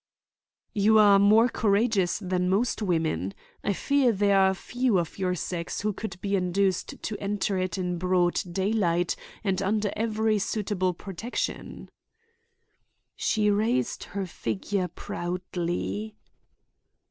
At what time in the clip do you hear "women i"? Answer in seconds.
2.81-3.73